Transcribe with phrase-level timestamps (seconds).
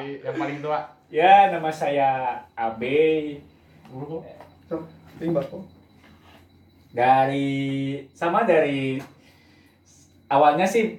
[0.00, 0.80] dari yang paling tua.
[1.10, 3.36] Ya, nama saya Abe
[6.90, 7.48] dari
[8.14, 8.98] sama dari
[10.26, 10.98] awalnya sih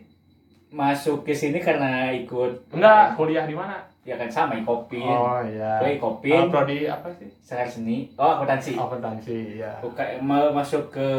[0.72, 3.92] masuk ke sini karena ikut Enggak, kuliah di mana?
[4.02, 5.06] ya kan sama Ikopin.
[5.06, 5.78] Oh iya.
[5.78, 7.30] Gue Oh, Ikopin, prodi apa sih?
[7.38, 8.10] Sehar Seni.
[8.18, 8.74] Oh, akuntansi.
[8.74, 9.78] Akuntansi, ya.
[9.78, 11.10] Buka, mau masuk ke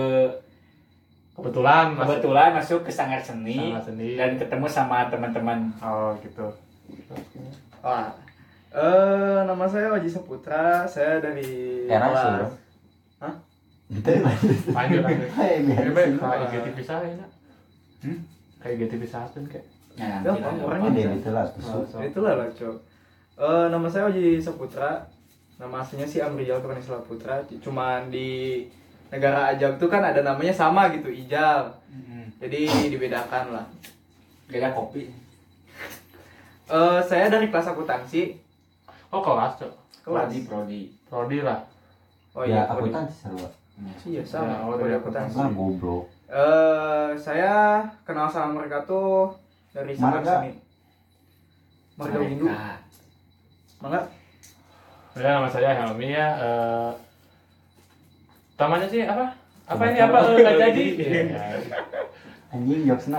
[1.33, 4.21] Kebetulan masuk kebetulan masuk ke Sanggar Seni Seni.
[4.21, 6.45] dan ketemu sama teman-teman Oh gitu.
[7.83, 8.09] Wah.
[8.73, 10.87] Eh, nama saya Waji Saputra.
[10.87, 12.49] Saya dari Era kelas- sih, bro.
[13.21, 13.35] Hah?
[13.91, 14.57] Gitu lanjut.
[14.71, 15.29] Lanjut lanjut.
[15.37, 17.27] Hai, biar kayak IGT pisahin ya.
[18.01, 18.19] Hmm?
[18.59, 19.67] Kayak IGT pisahin kayak.
[19.93, 20.57] Nah, Ya, lah.
[20.65, 21.13] orangnya Ada bisa.
[21.13, 21.85] gitu lah tusuk.
[21.85, 21.97] so.
[22.01, 22.77] Itulah lah, Cok.
[23.37, 25.05] Eh, nama saya Waji Saputra.
[25.61, 27.39] Nama aslinya sih Amrijal Kanisla Putra.
[27.61, 28.65] Cuman di
[29.09, 31.69] negara Ajab tuh kan ada namanya sama gitu, Ijal.
[31.87, 32.25] Mm-mm.
[32.41, 33.67] Jadi dibedakan lah.
[34.49, 35.07] Beda kopi.
[36.69, 38.37] Eh, saya dari kelas akuntansi.
[39.11, 39.73] Oh kelas cok.
[40.03, 40.29] Kelas.
[40.29, 40.81] Prodi, prodi.
[41.07, 41.59] Prodi lah.
[42.33, 42.91] Oh Ya, iya, aku prodi.
[42.93, 43.39] kan seru.
[44.07, 44.47] Iya, sama.
[44.47, 45.35] Ya, oh, prodi dari akuntansi.
[45.37, 46.05] Kan goblok.
[46.33, 47.53] Eh, saya
[48.03, 49.31] kenal sama mereka tuh
[49.71, 49.93] dari.
[49.99, 50.43] Marga
[52.19, 52.47] Windu.
[52.49, 52.77] Mereka.
[53.83, 54.01] Mangga?
[55.13, 56.29] Ya nama saya Helmi ya.
[56.41, 56.91] Eh,
[58.57, 59.27] Tamanya sih apa?
[59.67, 60.19] Apa ini apa?
[60.25, 60.85] Nggak jadi.
[62.53, 62.55] Iya.
[62.55, 63.19] Ya, Anjing jokesna.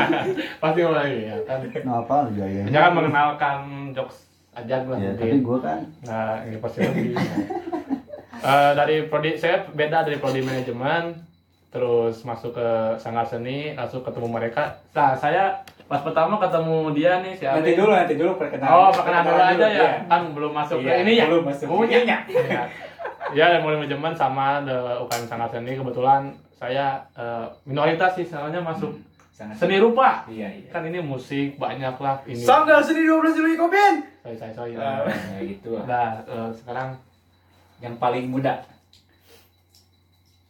[0.62, 1.58] Pasti mau lagi ya kan.
[1.80, 2.62] Nu apa lu gaya?
[2.66, 3.56] Jangan mengenalkan
[3.90, 5.18] jokes aja lah Ya, mungkin.
[5.20, 7.14] tapi gua kan Nah, ini pasti lebih.
[8.36, 11.16] Eh, dari prodi saya beda dari prodi manajemen,
[11.68, 14.78] terus masuk ke Sanggar Seni, langsung ketemu mereka.
[14.92, 18.70] Nah, saya pas pertama ketemu dia nih si Nanti dulu, nanti dulu perkenalan.
[18.70, 19.70] Oh, perkenalan dulu aja ya.
[19.72, 19.90] iya.
[20.04, 21.24] Kan belum masuk Iya, ke ini ya.
[21.26, 21.66] belum masuk.
[21.66, 21.98] Punya.
[21.98, 22.18] Ininya.
[22.26, 22.62] Iya.
[23.32, 28.94] Ya, mulai manajemen sama the UKM Sanggar Seni kebetulan saya eh, minoritas sih soalnya masuk
[29.34, 30.22] Sangat seni rupa.
[30.30, 30.70] Iya, iya.
[30.70, 32.38] Kan ini musik banyak lah ini.
[32.38, 34.06] Sanggar Seni 12 Juli Kopin.
[34.22, 34.78] Saya saya saya.
[34.78, 35.84] Nah, gitu lah.
[35.90, 36.94] Nah, eh, sekarang
[37.82, 38.62] Yang paling muda.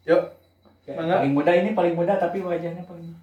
[0.05, 0.23] Yuk.
[0.85, 3.17] Ya, paling muda ini paling muda tapi wajahnya paling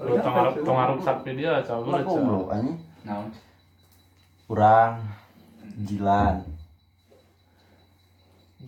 [0.00, 2.80] lu tengaruk tengaruk sapi dia goblok anjing.
[3.04, 3.28] naon.
[4.48, 5.04] Kurang
[5.84, 6.40] Jilan.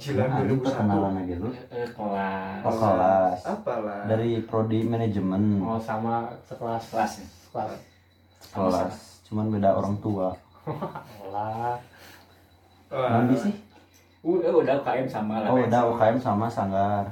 [0.00, 1.50] Jilan Nah, itu kenalan aja lu.
[1.69, 2.62] Eh, kelas.
[2.64, 3.38] Oh, kelas.
[3.44, 4.03] Apalah.
[4.08, 5.60] Dari prodi manajemen.
[5.60, 7.12] Oh sama sekelas Kelas
[7.53, 7.80] kelas.
[8.56, 8.97] kelas.
[9.28, 10.32] Cuman beda orang tua.
[11.28, 11.76] Lah.
[12.88, 13.54] Nanti sih.
[14.22, 15.50] Uh, eh, udah UKM sama lah.
[15.50, 17.04] Oh, udah UKM sama Sanggar.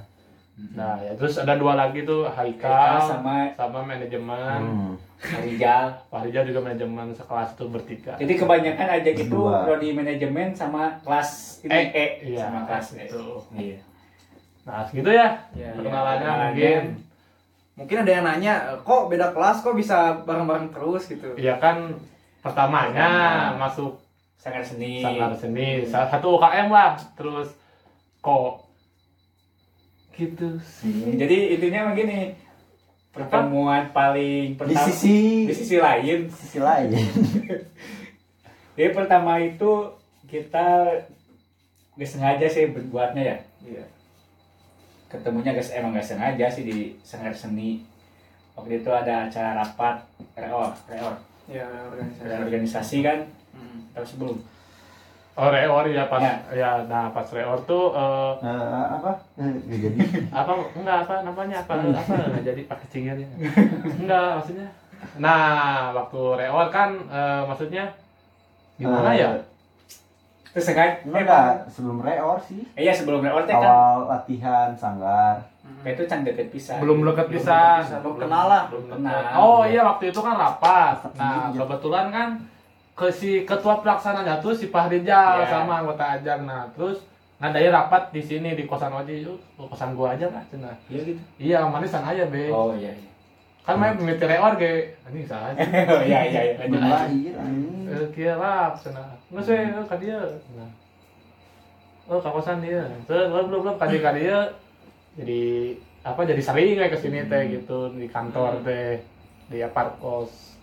[0.71, 4.61] Nah, ya terus ada dua lagi tuh Haikal Haikal sama sama manajemen.
[4.61, 4.93] Hmm.
[5.21, 8.17] Pak Rijal juga manajemen sekelas itu bertiga.
[8.17, 9.69] Jadi kebanyakan aja gitu Berdua.
[9.69, 13.05] prodi manajemen sama kelas ini Eh, E, iya, sama kelas E.
[13.05, 13.25] itu.
[13.53, 13.79] Iya.
[14.61, 15.29] Nah, segitu ya.
[15.53, 16.47] Ya, Perkenalannya perkenalannya.
[16.47, 16.83] mungkin.
[17.77, 21.33] Mungkin ada yang nanya, kok beda kelas kok bisa bareng-bareng terus gitu.
[21.35, 21.97] Iya kan
[22.41, 23.09] pertamanya
[23.53, 23.61] Pertama.
[23.63, 23.93] masuk
[24.37, 25.05] Sanggar seni.
[25.05, 26.97] Sanggar Seni, salah satu UKM lah.
[27.13, 27.53] Terus
[28.19, 28.65] kok
[30.15, 30.91] gitu sih.
[30.91, 32.35] Hmm, Jadi intinya begini.
[33.11, 36.31] Pertemuan paling Di pertama sisi di sisi lain.
[36.31, 36.95] sisi lain.
[38.79, 39.91] Jadi pertama itu
[40.31, 40.95] kita
[41.99, 43.37] gak sengaja sih buatnya ya.
[43.67, 43.85] Iya.
[45.11, 47.83] Ketemunya gak emang gak sengaja sih di Sanggar Seni.
[48.55, 50.07] Waktu itu ada acara rapat
[50.39, 51.15] reor, reor,
[51.51, 52.31] Ya, organisasi.
[52.47, 53.19] organisasi kan.
[53.51, 53.91] Hmm.
[53.91, 54.39] Tahu sebelum.
[55.41, 56.37] Oh, reor ya pas Ya.
[56.53, 59.11] ya, nah pas reor tuh eh, Eh, apa?
[59.35, 59.99] Eh, nggak jadi.
[60.39, 63.29] apa enggak apa namanya apa apa nggak jadi pakai cingirnya
[64.01, 64.69] enggak maksudnya
[65.17, 65.41] nah
[65.91, 67.89] waktu reor kan eh, maksudnya
[68.77, 69.31] gimana Eh, ya
[70.51, 70.99] Terus sengaja.
[71.07, 72.67] Enggak, sebelum reor sih.
[72.75, 73.63] Eh, iya sebelum reor teh kan.
[73.63, 75.39] Awal latihan Sanggar.
[75.81, 76.83] Kayak itu can deket pisah.
[76.83, 78.63] belum deket pisan Belum kenal lah.
[78.67, 79.15] Belum kenal.
[79.39, 82.29] oh iya waktu itu kan rapat nah kebetulan kan
[83.01, 85.49] ke si ketua pelaksananya tuh si Pak Rijal Iya.
[85.49, 87.01] sama anggota ajang nah terus
[87.41, 91.21] ngadain rapat di sini di kosan Oji yuk kosan gua aja lah cenah Iya gitu.
[91.41, 93.09] iya manisan aja be Oh iya iya.
[93.65, 95.57] kan main mimiti reor ge ini salah
[95.97, 96.55] oh iya iya iya.
[96.61, 96.81] Lanjut.
[96.85, 97.89] lahir anjing.
[97.91, 99.11] Eh, kia lah, cenah.
[99.43, 100.21] Sih, eh, ka dia.
[100.57, 100.71] Nah.
[102.09, 102.87] Oh, ka kosan dia.
[103.05, 104.39] Terus belum belum ka dia.
[105.19, 105.43] Jadi
[106.01, 109.05] apa jadi sering kayak ke sini teh gitu di kantor teh
[109.53, 110.57] di aparkos.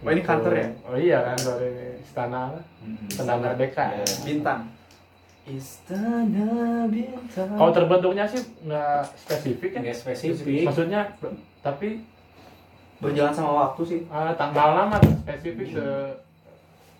[0.00, 0.66] Oh, ini kantor ya?
[0.84, 2.52] Oh iya kantor ini istana
[2.84, 3.08] Hmm.
[3.08, 3.84] istana merdeka.
[3.90, 4.04] Iya.
[4.22, 4.60] Bintang.
[5.46, 6.48] Istana
[6.86, 7.48] bintang.
[7.50, 9.80] Kalau terbentuknya sih nggak spesifik ya.
[9.82, 10.62] Nggak spesifik.
[10.64, 11.00] Maksudnya
[11.60, 12.04] tapi
[12.98, 14.00] berjalan sama waktu sih.
[14.02, 15.86] eh, tanggal lama spesifik se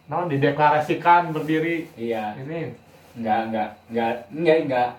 [0.06, 2.36] nah, dideklarasikan berdiri Iya.
[2.38, 2.72] ini
[3.16, 4.90] Enggak enggak enggak enggak enggak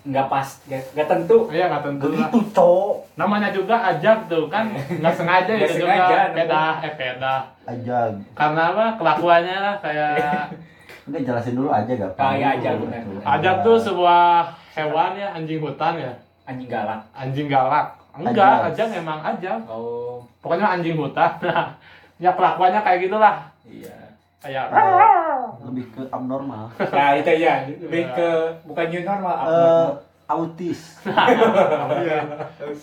[0.00, 2.04] nggak pas nggak tentu Iya nggak tentu.
[2.08, 2.92] Begitu, Cok.
[3.14, 7.34] Namanya juga ajak tuh kan nggak sengaja sengaja, juga peda eh peda.
[7.64, 8.12] Ajag.
[8.32, 10.48] Karena apa kelakuannya lah kayak
[11.10, 13.02] Enggak jelasin dulu aja gak Ah, iya, ajag, benar.
[13.34, 16.12] ajak tuh sebuah hewan ya anjing hutan ya
[16.44, 17.86] anjing galak anjing galak.
[18.10, 18.34] Enggak,
[18.66, 18.74] Ajak.
[18.74, 19.58] ajak memang ajak.
[19.66, 21.30] oh Pokoknya anjing hutan.
[21.42, 21.66] Nah,
[22.22, 23.36] ya kelakuannya kayak gitulah.
[23.64, 23.96] iya
[24.40, 24.72] Kayak
[25.62, 26.70] lebih ke abnormal.
[26.78, 28.28] nah itu ya lebih ke
[28.62, 29.90] bukan new normal abnormal.
[30.26, 30.80] autis.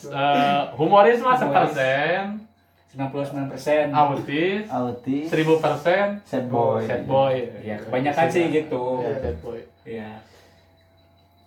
[0.10, 2.44] eh, humoris mah sepersen,
[2.92, 5.26] 99 persen autis, Autis.
[5.30, 6.84] seribu persen, Sad boy.
[6.84, 7.36] sad boy.
[7.62, 9.60] ya kebanyakan sih gitu Ya, sad boy.
[9.84, 10.10] Iya.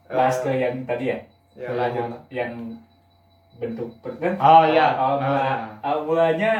[0.06, 1.18] Bahas ke yang tadi ya,
[1.52, 1.70] Ya,
[2.30, 2.52] Yang
[3.60, 4.34] bentuk kan?
[4.40, 4.96] Oh iya.
[4.96, 5.68] Awal, mula, Nah.
[5.84, 6.52] awal mulanya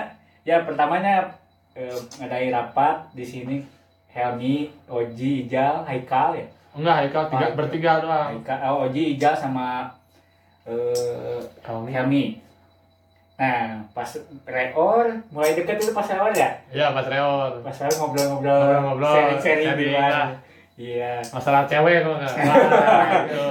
[0.42, 1.32] ya pertamanya
[1.72, 3.56] eh, ngadain rapat di sini
[4.10, 4.54] Helmi,
[4.86, 6.46] Oji, Ijal, Haikal ya.
[6.70, 8.26] Enggak, Haikal tiga, Ah, bertiga doang.
[8.34, 9.86] Haikal, oh, Oji, Ijal sama
[10.64, 11.90] eh, Helmi.
[11.90, 12.24] Helmi.
[13.34, 14.04] Nah, pas
[14.44, 16.50] reor mulai deket itu pas reor ya.
[16.68, 17.64] Iya, Mas Reor.
[17.64, 20.12] Pas reor ngobrol-ngobrol, Ngobrol-ngobrol, sharing-sharing sharing gitu kan.
[20.12, 20.28] lah.
[20.76, 21.12] Iya.
[21.32, 22.34] Masalah cewek kok enggak.
[22.36, 23.42] Wah, gitu.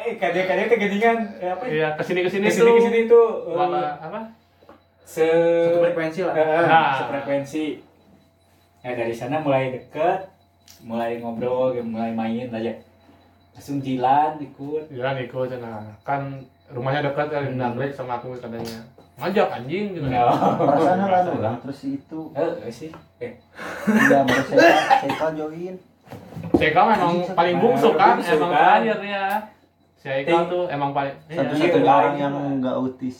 [0.00, 1.62] Eh, kadang-kadang kegeningan eh, apa?
[1.62, 2.74] Iya, ke sini ke sini Ke sini tuh.
[2.74, 4.20] ke sini tuh eh, Apa apa?
[5.04, 6.34] se Satu frekuensi lah.
[6.66, 6.92] Nah.
[6.98, 7.64] sefrekuensi.
[8.80, 10.24] Nah dari sana mulai deket,
[10.80, 12.72] mulai ngobrol, mulai main aja.
[13.52, 14.88] Langsung jilan ikut.
[14.88, 15.84] Jalan ikut nah.
[16.00, 16.40] Kan
[16.72, 17.60] rumahnya dekat kali Hmm.
[17.60, 18.80] Nagrek sama aku katanya.
[19.20, 20.06] Ngajak anjing gitu.
[20.08, 20.32] No.
[20.64, 22.20] Perasaannya kan orang terus itu.
[22.32, 22.90] Eh sih.
[23.20, 23.36] Eh,
[23.84, 24.72] Iya, baru saya
[25.04, 25.74] saya join.
[26.56, 28.80] Seka memang paling bungsu kan, emang kan.
[28.80, 29.26] terakhir ya.
[30.00, 31.44] Si tuh emang paling iya.
[31.44, 32.22] Satu-satunya Iya, orang iya.
[32.24, 33.16] yang enggak autis.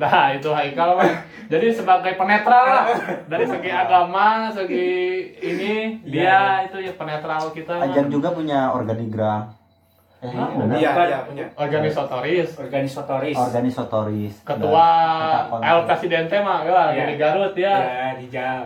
[0.00, 1.12] Nah, itu Haikal mah.
[1.46, 2.86] Jadi sebagai penetral lah.
[3.26, 4.88] Dari segi agama, segi
[5.36, 7.76] ini dia itu ya penetral kita.
[7.76, 9.52] Ajag juga punya organigram.
[10.20, 10.52] Eh, Ah.
[10.76, 11.44] Iya, iya punya.
[11.56, 12.52] organisatoris.
[12.56, 13.36] organisatoris.
[13.36, 14.34] Organisatoris.
[14.40, 14.88] Ketua
[15.58, 16.98] El Presidente mah ya Iya.
[16.98, 17.74] dari Garut ya.
[17.74, 18.60] Ya, Rijal.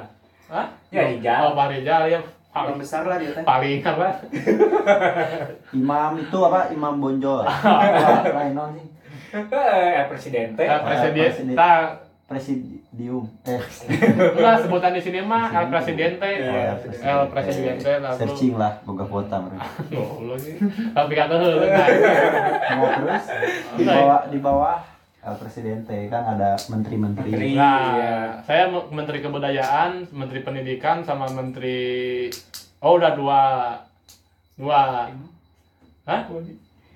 [0.51, 0.67] Hah?
[0.91, 1.41] Ya, Rijal.
[1.47, 2.21] Oh, Pak Rijal ya.
[2.51, 3.43] Paling besar lah dia teh.
[3.43, 4.15] paling apa?
[5.71, 6.71] Imam itu apa?
[6.71, 7.43] Imam Bonjol.
[8.39, 8.87] Lain non sih.
[9.35, 10.63] Eh, Presidente.
[10.63, 11.27] El Presidente.
[11.27, 11.55] Presidente.
[11.55, 11.83] Nah,
[12.25, 13.27] Presidium.
[13.45, 13.61] Eh,
[14.33, 16.25] enggak sebutan di sini mah El Presidente.
[16.25, 18.17] Iya, El Presidente lalu.
[18.17, 19.67] searching lah boga kuota mereka.
[20.41, 20.57] Sih.
[20.91, 21.51] Tapi kata nah.
[22.73, 23.25] Nah, terus
[23.75, 24.79] di bawah di bawah
[25.21, 27.29] El Presidente kan ada menteri-menteri.
[27.29, 27.51] Menteri.
[27.53, 28.17] Nah, Iya.
[28.41, 32.29] saya me- Menteri Kebudayaan, Menteri Pendidikan, sama Menteri
[32.79, 33.41] Oh udah dua
[34.55, 35.09] dua
[36.05, 36.21] Hah?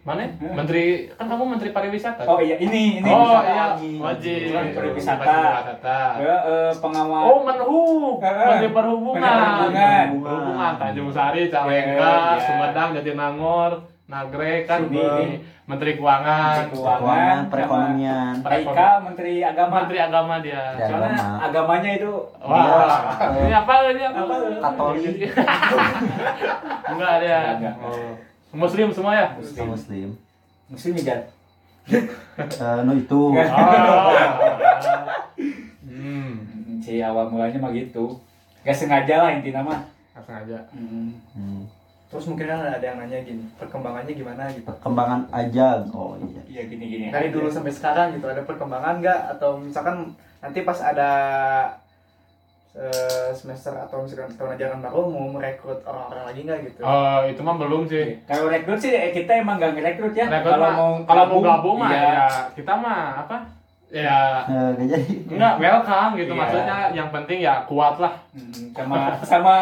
[0.09, 0.25] Mana?
[0.41, 2.25] Menteri kan kamu Menteri Pariwisata.
[2.25, 3.11] Oh iya, ini ini.
[3.13, 3.93] oh wisata iya, lagi.
[4.01, 4.41] wajib
[4.73, 5.21] pariwisata.
[5.21, 6.01] Pariwisata.
[6.17, 7.23] Ya, eh, pengawal.
[7.29, 8.33] Oh Menhub, eh.
[8.33, 9.21] Menteri Perhubungan.
[9.21, 10.07] Perhubungan.
[10.25, 11.61] Perhubungan, Tanjung Sari, Iya,
[11.93, 12.41] iya.
[12.41, 14.97] Sumedang, Jatinangor, Nagrek kan Sini.
[14.97, 15.29] ini
[15.69, 18.35] Menteri Keuangan, Menteri Keuangan, perekonomian.
[18.41, 19.73] Haikal Menteri Agama.
[19.85, 20.63] Menteri Agama dia.
[20.81, 21.45] Soalnya Agama.
[21.45, 24.21] agamanya itu Wah, ini apa ini apa?
[24.25, 24.37] Apa?
[24.65, 25.29] Katolik.
[26.97, 27.41] Enggak dia.
[27.61, 27.77] Enggak.
[27.85, 28.17] Oh.
[28.53, 29.27] Muslim semua ya?
[29.37, 29.65] Muslim.
[29.73, 30.09] Muslim.
[30.69, 31.19] Muslim ya.
[32.39, 33.21] Eh, no itu.
[33.35, 33.35] Oh.
[35.89, 38.15] Hmm, Si awal mulanya mah gitu.
[38.62, 39.81] Gak sengaja lah intinya mah.
[40.15, 40.59] langsung aja.
[40.71, 41.11] Hmm.
[41.35, 41.62] Hmm.
[42.09, 44.65] Terus mungkin ada yang nanya gini, perkembangannya gimana gitu.
[44.65, 45.89] Perkembangan Ajag.
[45.93, 46.41] Oh iya.
[46.49, 47.12] Iya gini-gini.
[47.12, 51.11] Dari dulu sampai sekarang gitu ada perkembangan nggak atau misalkan nanti pas ada
[53.32, 56.81] semester atau misalkan tahun ajaran baru mau merekrut orang-orang lagi nggak gitu?
[56.81, 58.07] Oh, itu mah belum sih.
[58.23, 60.26] Kalau rekrut sih eh, kita emang gak ngerekrut ya.
[60.26, 62.02] Rekrut Kalau mah- mau kalau mau gabung mah iya.
[62.04, 63.37] ya kita mah apa?
[63.88, 65.12] Ya Eh, gak jadi.
[65.33, 66.40] enggak welcome gitu Iya.
[66.45, 68.12] maksudnya yang penting ya kuat lah.
[68.37, 69.57] Hmm, sama sama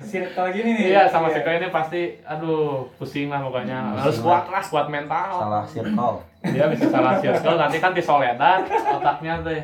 [0.00, 0.84] circle gini nih.
[0.90, 3.76] Iya sama si ini pasti aduh pusing lah pokoknya.
[3.76, 5.28] Hmm, Harus kuat lah, kuat mental.
[5.28, 6.16] Salah circle.
[6.46, 9.60] Dia bisa salah circle nanti kan di Soledad otaknya teh.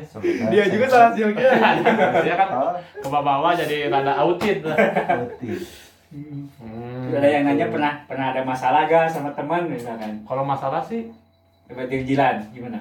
[0.51, 1.49] Dia juga salah silnya.
[2.25, 4.61] Dia kan Oh, ke bawah jadi rada autit.
[4.61, 5.89] autis.
[6.13, 7.09] Hmm.
[7.09, 10.21] Ada yang nanya pernah pernah ada masalah gak sama teman misalkan?
[10.21, 11.09] Kalau masalah sih
[12.05, 12.77] Jilan gimana?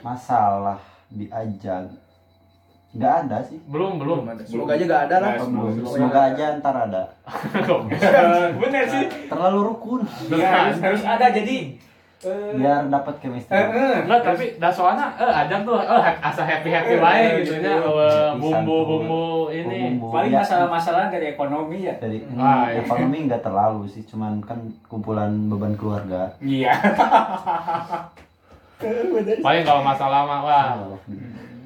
[0.00, 0.78] Masalah
[1.08, 1.90] di Ajag.
[2.90, 3.58] Nggak ada sih.
[3.64, 4.26] belum belum.
[4.42, 5.30] Semoga aja nggak ada lah.
[5.30, 7.02] Nah, semoga- Semoga aja ntar ada.
[8.56, 9.04] Bener sih.
[9.26, 10.00] Terlalu rukun.
[10.28, 11.78] Iya harus harus ada jadi.
[12.20, 13.48] eh, Biar dapat chemistry.
[13.50, 13.96] eh, eh.
[14.04, 17.56] Enggak, tapi dah soalnya eh ada tuh eh asa happy happy Eh, wae eh, gitu
[17.56, 17.64] gitu.
[17.64, 19.96] nya eh, bumbu-bumbu ini.
[19.96, 20.06] Bumbu.
[20.10, 21.94] Paling Ya, masalah-masalah dari ekonomi ya.
[21.96, 22.80] dari Ah, hmm, iya.
[22.82, 26.74] ekonomi nggak terlalu sih cuman kan kumpulan beban keluarga Iya.
[29.40, 30.66] Paling kalau masalah mah wah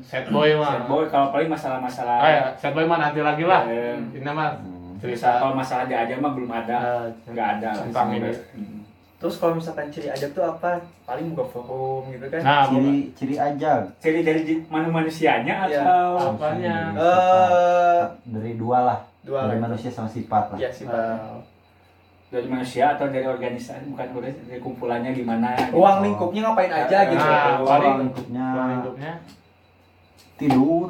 [0.02, 0.72] set boy mah.
[0.74, 2.18] Sad boy kalau paling masalah-masalah.
[2.22, 3.64] Eh, set boy mah nanti lagi lah.
[3.66, 3.96] Eh.
[4.12, 5.00] Ini mah Hmm.
[5.02, 7.04] Cerita kalau masalah dia aja mah belum ada.
[7.04, 8.30] eh, Nggak ada tentang ini.
[8.54, 8.80] Hmm.
[9.14, 10.76] Terus kalau misalkan ciri ajak tuh apa?
[11.04, 12.40] Paling buka forum gitu kan?
[12.40, 15.80] nah ciri ciri aja Ciri dari manu manusianya Iya.
[15.80, 16.76] atau Apanya?
[16.92, 19.64] Eh, dari dua lah dua dari lah.
[19.64, 21.16] manusia sama sifat lah Ya sifatnya.
[21.16, 21.36] eh,
[22.34, 25.54] dari manusia atau dari organisasi bukan organisasi, dari kumpulannya gimana?
[25.54, 25.78] gitu.
[25.78, 27.22] Ruang lingkupnya ngapain aja gitu.
[27.22, 29.12] Nah, Ruang paling lingkupnya ruang lingkupnya
[30.34, 30.88] tidur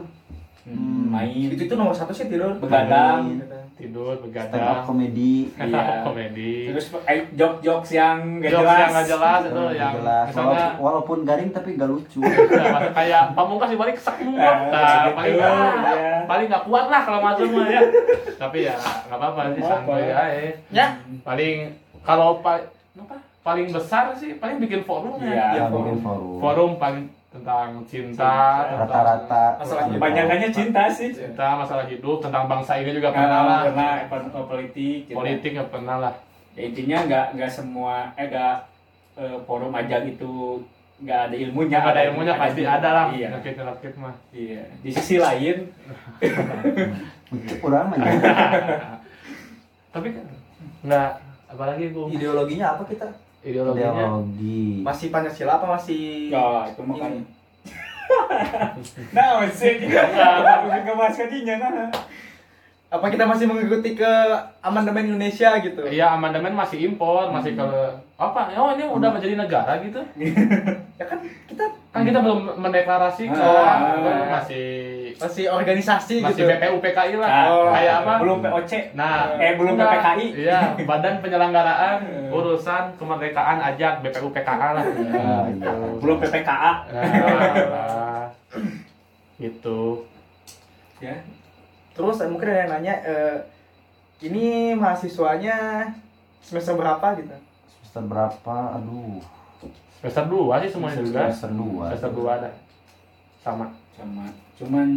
[0.65, 2.57] Hmm, main, Itu tuh nomor satu sih tidur.
[2.57, 3.37] begadang,
[3.75, 6.03] tidur stand up begadang komedi Iya.
[6.03, 6.53] komedi.
[6.71, 8.79] Terus eh, jok-jok yang gak jokes jelas.
[8.79, 10.25] yang nggak jelas itu yang jelas.
[10.27, 12.21] misalnya walaupun, walaupun garing tapi gak lucu.
[12.55, 14.33] Ya, kayak pamungkas dibalik sak Nah,
[14.71, 15.53] nah, gitu, paling iya.
[16.25, 17.81] paling nggak kuat lah kalau masuk mah ya.
[18.37, 20.51] Tapi ya nggak apa-apa sih santai aja.
[20.71, 20.87] Ya.
[21.21, 21.57] paling
[22.01, 22.67] kalau paling
[22.97, 23.17] apa?
[23.45, 25.29] Paling besar sih paling bikin forum Iya.
[25.29, 26.39] ya Ya, yang bikin forum.
[26.39, 27.05] Forum paling
[27.35, 28.31] tentang cinta, Cinta.
[28.63, 29.99] tentang rata-rata Masalah gitu.
[29.99, 31.11] Kebanyakannya cinta sih.
[31.11, 33.61] cinta masalah hidup tentang bangsa ini juga pernah Pernah, lah
[34.07, 35.19] pernah eh, politik, cinta.
[35.19, 36.15] politik nggak pernah lah
[36.55, 38.55] Ya, intinya nggak nggak semua eh nggak
[39.19, 40.63] eh, forum aja gitu
[40.97, 41.79] nggak ada ilmunya.
[41.83, 43.29] nggak ada ilmunya pasti ada lah Iya.
[43.35, 44.63] nyakit nyakit mah Iya.
[44.79, 45.67] Di sisi lain
[47.61, 48.11] orang aja
[49.95, 50.27] tapi kan
[50.85, 51.11] nggak
[51.49, 53.09] apalagi gue Ideologinya apa kita?
[53.45, 57.13] Ideologinya ideologi Masih Pancasila apa masih ya itu mah kan.
[57.13, 57.23] Ini.
[59.17, 61.89] Nah, sih juga nggak nggak bahas kadinya nah.
[62.93, 64.13] apa kita masih mengikuti ke
[64.61, 65.83] amandemen Indonesia gitu?
[65.89, 67.65] iya amandemen masih impor masih Hmm.
[67.65, 67.71] ke
[68.21, 69.99] apa oh ini udah menjadi negara gitu
[70.95, 73.99] Ya kan kita kan kita belum mendeklarasikan Ah.
[74.33, 74.67] masih
[75.17, 76.51] masih organisasi masih gitu.
[76.53, 78.73] BPU PKI lah Nah, Oh, kayak apa Belum POC.
[78.95, 79.91] nah Eh, belum enggak.
[79.93, 80.27] PPKI.
[80.39, 82.31] iya badan penyelenggaraan Hmm.
[82.37, 85.67] urusan kemerdekaan ajak BPU PKA lah Ah, gitu.
[85.67, 85.99] iya.
[85.99, 86.73] Belum PPKA.
[86.89, 88.25] Nah,
[89.37, 90.07] gitu
[90.99, 91.19] Ya.
[91.93, 93.37] Terus eh, mungkin ada yang nanya eh,
[94.23, 95.91] ini mahasiswanya
[96.39, 97.35] semester berapa gitu?
[97.77, 99.19] semester berapa aduh
[99.99, 102.51] semester dua sih semuanya juga semester dua semester dua ada
[103.41, 104.27] sama Sama.
[104.55, 104.89] Cuman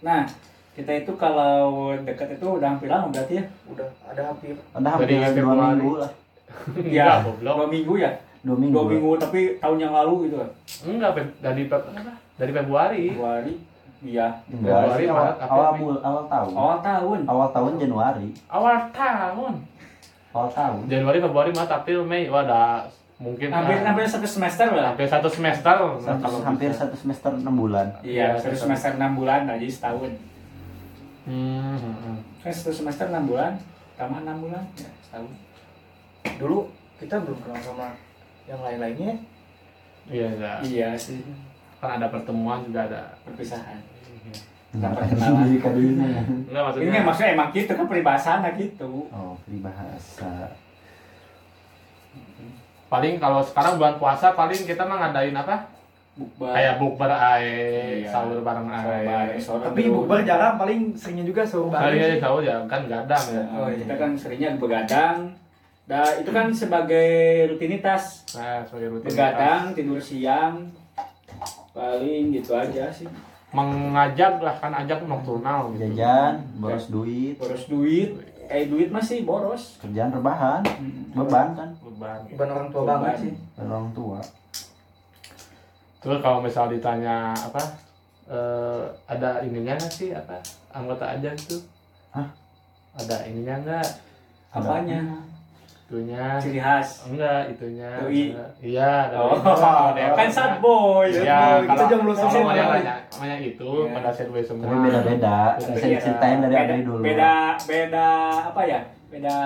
[0.00, 0.28] nah
[0.72, 3.44] kita itu kalau dekat itu udah hampir lama berarti ya?
[3.64, 6.10] Udah ada hampir ada hampir Dari dua minggu lah
[6.78, 7.54] Enggak, goblok.
[7.56, 8.10] dua minggu ya?
[8.40, 10.50] dua minggu, Dua minggu tapi tahun yang lalu gitu kan?
[10.86, 11.62] Enggak, dari
[12.36, 13.04] dari Februari.
[13.10, 13.54] Februari.
[13.98, 14.28] Iya.
[14.46, 17.18] enggak Februari, sih awal, awal, bul- awal tahun Awal tahun.
[17.26, 19.54] awal tahun Januari Awal tahun.
[20.30, 22.28] awal tahun Januari, Februari, Maret, April, Mei.
[22.28, 22.62] Wah, ada
[23.16, 24.92] mungkin Hampir ah, hampir satu semester lah.
[24.92, 25.72] hampir satu semester.
[25.72, 26.84] Nah, satu, kalau hampir bisa.
[26.84, 30.12] satu semester enam bulan Iya, Iya, satu semester enam bulan aja setahun.
[31.24, 32.16] Hmm, hmm, hmm.
[32.38, 33.56] Kan satu semester enam bulan,
[33.94, 35.32] tambah enam bulan, ya setahun.
[36.36, 37.88] dulu kita belum kenal sama
[38.44, 39.16] yang lain-lainnya.
[40.06, 40.52] Iya, iya.
[40.60, 41.18] Iya sih,
[41.76, 43.02] Kan ada pertemuan juga ada.
[43.22, 43.80] perpisahan.
[44.68, 45.32] nggak Dapat akan kenalan.
[45.32, 47.00] sendiri kadinya ya Enggak Ini maksudnya.
[47.00, 48.90] maksudnya emang gitu kan peribahasanya gitu.
[49.08, 50.32] oh peribahasa
[52.86, 55.66] Paling kalau sekarang bulan puasa paling kita mah ngadain apa?
[56.16, 56.48] Bukber.
[56.48, 58.08] Kayak bukber ae, Iya.
[58.08, 59.04] sahur bareng ae.
[59.04, 62.20] bareng, sahur Tapi bukber jarang, paling seringnya juga sahur Kali aja bareng.
[62.22, 63.42] sahur ya kan gadang ya.
[63.52, 65.18] Oh, kita kan seringnya begadang.
[65.86, 67.08] Nah, itu kan sebagai
[67.46, 68.24] rutinitas.
[68.32, 69.12] Nah, sebagai rutinitas.
[69.12, 70.72] Begadang, tidur siang.
[71.70, 73.06] Paling gitu aja sih.
[73.52, 75.92] Mengajak lah kan ajak nokturnal gitu.
[75.94, 78.16] jajan boros duit Boros duit.
[78.48, 79.76] Eh duit masih boros.
[79.78, 81.10] kerjaan rebahan Hmm.
[81.12, 82.18] beban kan Beban.
[82.26, 83.32] Beban orang tua banget sih.
[83.52, 84.20] dari orang tua
[85.98, 87.62] Terus kalau misal ditanya apa
[88.26, 90.38] eh, ada ininya nggak sih apa
[90.70, 91.58] anggota aja itu?
[92.10, 92.26] Hah?
[92.94, 93.88] Ada ininya nggak?
[94.52, 95.00] Apanya?
[95.86, 96.34] Itunya?
[96.36, 97.06] Ciri khas.
[97.06, 97.90] Enggak, itunya.
[97.96, 98.34] Doi.
[98.58, 99.38] Iya, ada Oh,
[100.18, 101.06] kan sad boy.
[101.06, 102.52] Ya, Kita kalau jomblo kalau semua.
[102.52, 103.94] yang nanya, namanya itu Iya.
[103.94, 104.66] pada set boy semua.
[104.66, 105.94] tapi beda beda bisa Iya.
[105.94, 108.08] diceritain dari beda, dulu Beda beda
[108.50, 108.80] apa ya?
[109.06, 109.36] Beda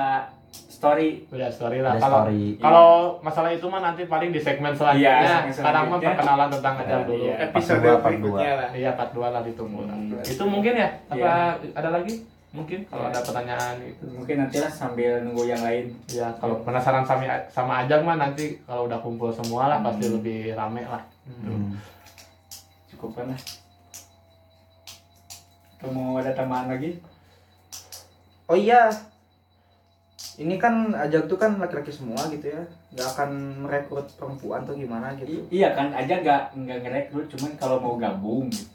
[0.48, 1.28] story.
[1.28, 2.00] Beda story lah.
[2.00, 2.24] Kalau
[2.56, 2.88] kalau
[3.20, 5.12] masalah itu mah nanti paling di segmen selanjutnya.
[5.12, 7.20] Iya, segmen Sekarang mah perkenalan tentang aja Iya, dulu.
[7.20, 7.34] iya.
[7.46, 8.68] Episode dua, berikutnya lah.
[8.72, 9.80] Iya, part 2 lah ditunggu.
[9.84, 10.16] Hmm.
[10.24, 10.88] Itu mungkin ya?
[11.06, 11.20] Apa
[11.60, 11.76] Iya.
[11.76, 12.14] ada lagi?
[12.50, 13.10] Mungkin kalau Iya.
[13.14, 14.04] ada pertanyaan itu.
[14.10, 15.94] Mungkin nanti lah sambil nunggu yang lain.
[16.08, 20.14] Ya, kalau penasaran sama sama Ajang mah nanti kalau udah kumpul semua lah pasti Hmm.
[20.18, 21.02] lebih rame lah.
[21.24, 21.78] Hmm.
[22.90, 23.38] Cukup lah.
[25.76, 26.98] Atau mau ada tambahan lagi?
[28.44, 28.90] Oh iya,
[30.36, 33.30] ini kan ajak tuh kan laki-laki semua gitu ya, nggak akan
[33.62, 35.38] merekrut perempuan tuh gimana gitu.
[35.46, 38.66] I- iya kan aja nggak nggak ngerekrut cuman kalau mau gabung gitu.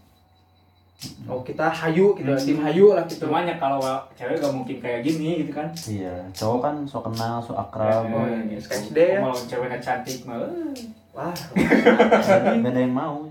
[1.25, 2.39] Oh kita hayu gitu, Hmm.
[2.39, 3.27] tim hayu lah gitu.
[3.27, 3.77] Cuman ya kalau
[4.13, 5.67] cewek gak mungkin kayak gini gitu kan.
[5.85, 8.57] iya cowok kan so kenal so akrab Oh, Eh, iya.
[8.57, 8.63] gitu.
[8.65, 9.19] SKSD ya.
[9.19, 10.71] Kalau ceweknya cantik mah eh.
[11.11, 13.23] Wah, beda, beda yang mau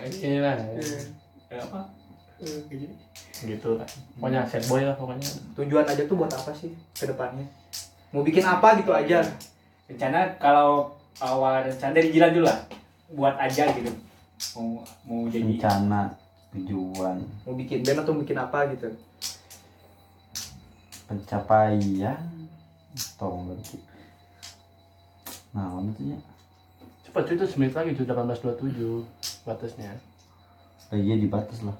[0.00, 0.54] Ini lah.
[0.58, 1.02] Eh,
[1.54, 1.80] apa?
[3.38, 3.86] Gitu lah.
[4.16, 5.28] Pokoknya set boy lah pokoknya.
[5.54, 7.46] tujuan ajak tuh buat apa sih ke depannya?
[8.08, 9.20] mau bikin apa gitu aja
[9.84, 10.88] rencana kalau
[11.18, 12.56] awal rencana dari Jilan dulu lah
[13.10, 13.92] buat aja gitu
[14.54, 16.14] mau mau jadi rencana
[16.54, 17.16] tujuan.
[17.44, 18.88] mau bikin band atau bikin apa gitu?
[21.08, 22.18] Pencapaian
[23.16, 23.78] tolong berarti
[25.56, 26.20] nah maksudnya?
[27.08, 29.96] Cepat cuy, itu semenit lagi cuy 18.27 batasnya.
[30.92, 31.76] oh, iya dibatas lah.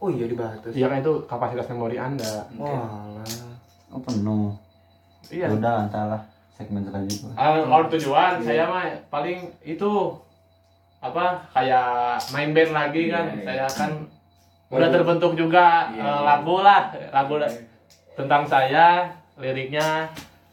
[0.00, 2.48] Oh iya di Batus Iya kan itu kapasitas memori Anda.
[2.56, 3.20] Walah.
[3.92, 4.56] oh penuh.
[5.28, 5.52] Iya.
[5.52, 6.20] ya udah salah
[6.56, 7.36] segmen selanjutnya.
[7.36, 9.90] Ah, Kalau tujuan saya mah paling itu
[11.00, 11.88] apa kayak
[12.30, 13.24] main band lagi kan.
[13.26, 13.66] Iya, iya.
[13.66, 13.90] Saya kan
[14.70, 16.22] udah terbentuk juga Iya, eh, iya.
[16.22, 17.56] lagu lah, lagu la-
[18.12, 20.04] tentang saya, liriknya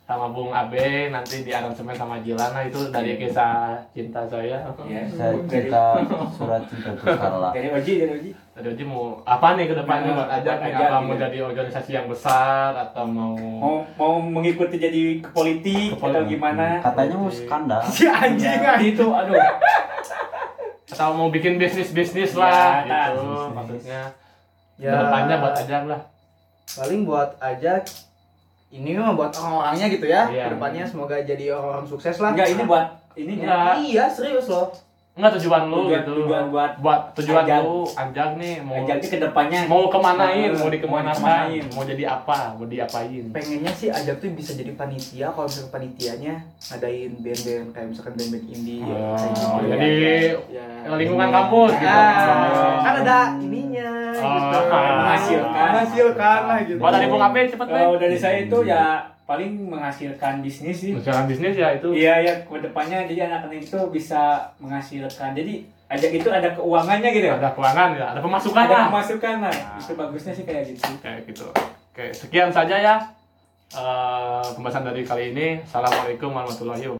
[0.02, 3.22] sama Bung Abe nanti di aransemen sama Jilana itu dari Iya.
[3.22, 3.56] kisah
[3.92, 4.64] cinta saya.
[4.88, 6.00] ya saya dari cerita
[6.32, 10.16] surat cinta untuk Carla dari Oji dari Oji Tadi Oji mau apa nih ke depannya
[10.16, 10.38] buat nih?
[10.40, 15.92] ajak Apa mau jadi organisasi yang besar atau mau mau mau mengikuti jadi ke politik
[15.92, 16.32] Ke atau politik.
[16.32, 19.36] gimana katanya mau skandal si anjing Ya, anjing itu aduh
[20.98, 23.54] atau mau bikin bisnis bisnis lah Ya, gitu bisnis.
[23.54, 24.02] maksudnya
[24.76, 24.90] Ya.
[24.90, 26.02] ke depannya buat ajak lah
[26.68, 27.74] paling buat aja
[28.70, 30.44] ini mah buat orang-orangnya gitu ya Iya.
[30.44, 33.74] ke depannya semoga jadi orang-orang sukses lah enggak ini buat ini Enggak.
[33.80, 34.74] iya serius loh
[35.18, 37.60] Enggak tujuan lu Tujuan- gitu tujuan buat buat tujuan ajak.
[37.60, 41.64] lu ajak nih mau ajaknya ke depannya mau kemanain Nah, mau dikemanain dikemanain.
[41.74, 46.34] mau jadi apa mau diapain pengennya sih aja tuh bisa jadi panitia kalau misalnya panitianya
[46.64, 49.68] ngadain band-band kayak misalkan band-band indie Oh, kayak gitu.
[49.68, 49.90] jadi
[50.48, 50.66] ya.
[50.94, 54.60] lingkungan kampus gitu Ah, kan ada ininya Oh, gitu.
[54.70, 55.68] menghasilkan.
[55.68, 58.86] menghasilkan lah gitu buat dari Bung Abe cepet kalau nih dari saya itu ya
[59.28, 63.80] paling menghasilkan bisnis sih misalkan bisnis ya itu Iya ya ke depannya jadi anak-anak itu
[63.92, 65.36] bisa menghasilkan.
[65.36, 67.28] Jadi ajak itu ada keuangannya gitu.
[67.28, 69.52] ada keuangan ya ada pemasukan Ada pemasukan lah.
[69.52, 69.80] Nah.
[69.84, 70.88] Itu bagusnya sih kayak gitu.
[71.04, 72.96] kayak gitu oke sekian saja ya
[73.76, 76.96] eh, pembahasan dari kali ini assalamualaikum warahmatullahi wabarakatuh